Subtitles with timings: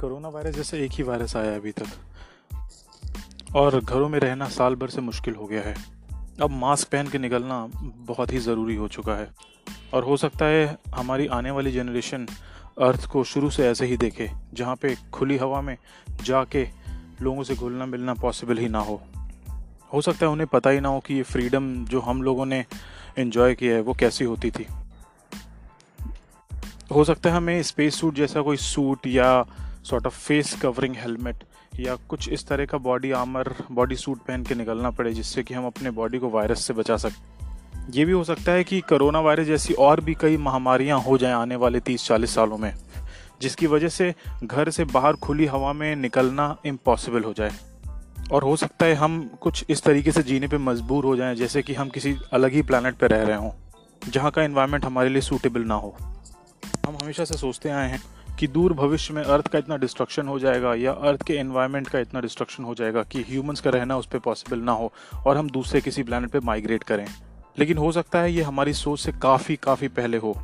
[0.00, 1.86] Corona virus जैसे एक ही virus आया अभी तक।
[3.56, 5.76] और घरों में रहना साल भर से मुश्किल हो गया है।
[6.42, 9.28] अब मास्क पहन के निकलना बहुत ही ज़रूरी हो चुका है।
[9.94, 12.26] और हो सकता है हमारी आने वाली जनरेशन
[12.80, 15.76] अर्थ को शुरू से ऐसे ही देखे, जहाँ पे खुली हवा में
[16.22, 16.68] जाके
[17.22, 19.02] लोगों से घुलना मिलना पॉसिबल ही ना हो।
[19.92, 22.64] हो सकता है उन्हें पता ही ना हो कि ये फ्रीडम जो हम लोगों ने
[23.18, 24.66] इन्जॉय किया है, वो कैसी होती थी।
[26.92, 29.46] हो सकता है हमें स्पेस सूट जैसा कोई सूट या
[29.86, 31.44] sort of face covering helmet
[31.80, 35.54] या कुछ इस तरह का बॉडी आर्मर बॉडी सूट पहन के निकलना पड़े जिससे कि
[35.54, 39.20] हम अपने बॉडी को वायरस से बचा सकें, ये भी हो सकता है कि कोरोना
[39.20, 42.72] वायरस जैसी और भी कई महामारियाँ हो जाएँ आने वाले तीस चालीस सालों में,
[43.40, 44.14] जिसकी वजह से
[44.44, 47.50] घर से बाहर खुली हवा में निकलना इम्पॉसिबल हो जाए।
[48.32, 51.62] और हो सकता है हम कुछ इस तरीके से जीने पे मजबूर हो जाएँ, जैसे
[51.62, 53.50] कि हम किसी अलग ही प्लानट पर रह रहे हों,
[54.02, 55.96] जहाँ का इन्वायरमेंट हमारे लिए सूटेबल ना हो।
[56.86, 58.02] हम हमेशा से सोचते आए हैं
[58.38, 61.98] कि दूर भविष्य में अर्थ का इतना डिस्ट्रक्शन हो जाएगा या अर्थ के एनवायरनमेंट का
[61.98, 64.92] इतना डिस्ट्रक्शन हो जाएगा कि ह्यूमंस का रहना उस पर पॉसिबल ना हो
[65.26, 67.06] और हम दूसरे किसी प्लानट पे माइग्रेट करें।
[67.58, 70.42] लेकिन हो सकता है ये हमारी सोच से काफ़ी काफ़ी पहले हो।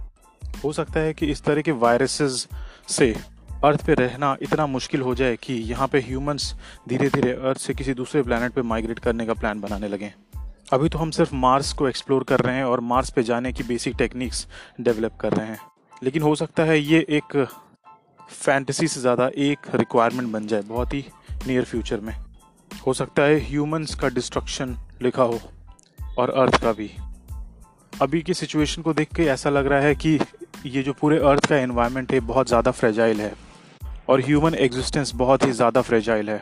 [0.65, 2.49] हो सकता है कि इस तरह के वायरसेस
[2.89, 3.17] से
[3.65, 6.55] अर्थ पे रहना इतना मुश्किल हो जाए कि यहाँ पे ह्यूमंस
[6.89, 10.13] धीरे धीरे अर्थ से किसी दूसरे प्लानट पे माइग्रेट करने का प्लान बनाने लगे।
[10.73, 13.63] अभी तो हम सिर्फ़ मार्स को एक्सप्लोर कर रहे हैं और मार्स पे जाने की
[13.63, 14.47] बेसिक टेक्निक्स
[14.81, 15.59] डेवलप कर रहे हैं।
[16.03, 17.47] लेकिन हो सकता है ये एक
[18.33, 21.05] फैंटेसी से ज़्यादा एक रिक्वायरमेंट बन जाए, बहुत ही
[21.47, 22.15] नियर फ्यूचर में।
[22.87, 25.41] हो सकता है ह्यूमंस का डिस्ट्रक्शन लिखा हो,
[26.19, 26.91] और अर्थ का भी।
[27.93, 30.19] अभी की सिचुएशन को देख के ऐसा लग रहा है कि
[30.67, 33.33] ये जो पूरे अर्थ का एनवायरनमेंट है, बहुत ज़्यादा फ्रेजाइल है,
[34.09, 36.41] और ह्यूमन एग्जिस्टेंस बहुत ही ज़्यादा फ्रेजाइल है।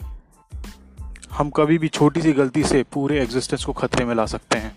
[1.30, 4.77] हम कभी भी छोटी सी गलती से पूरे एग्जिस्टेंस को खतरे में ला सकते हैं।